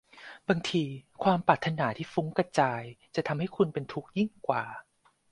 [0.49, 0.83] บางที
[1.23, 2.81] ความปรารถนาที่ฟุ้งกระจาย
[3.15, 4.63] จะทำให้คุณเป็นทุกข์ยิ่งกว่า